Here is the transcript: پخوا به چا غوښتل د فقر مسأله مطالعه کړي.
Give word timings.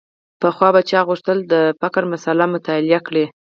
پخوا 0.41 0.69
به 0.75 0.81
چا 0.89 0.99
غوښتل 1.09 1.37
د 1.51 1.53
فقر 1.81 2.03
مسأله 2.13 2.45
مطالعه 2.55 2.99
کړي. 3.07 3.25